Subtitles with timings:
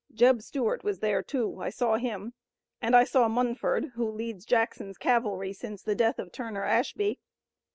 [0.11, 1.61] Jeb Stuart was there, too.
[1.61, 2.33] I saw him.
[2.81, 7.19] And I saw Munford, who leads Jackson's cavalry since the death of Turner Ashby.